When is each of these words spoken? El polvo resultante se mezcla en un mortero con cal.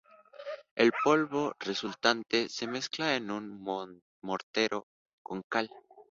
El 0.73 0.91
polvo 1.03 1.53
resultante 1.59 2.49
se 2.49 2.65
mezcla 2.65 3.15
en 3.15 3.29
un 3.29 3.61
mortero 4.23 4.87
con 5.21 5.43
cal. 5.47 5.69